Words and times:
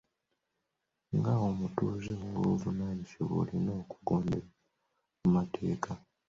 Nga 1.17 1.33
omutuuze 1.47 2.11
ow'obuvunaanyizibwa 2.21 3.33
olina 3.41 3.71
okugondera 3.81 4.47
amateeka. 5.25 5.91